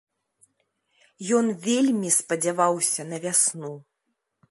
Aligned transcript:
Ён 1.41 1.53
вельмі 1.67 2.09
спадзяваўся 2.19 3.01
на 3.15 3.25
вясну. 3.27 3.73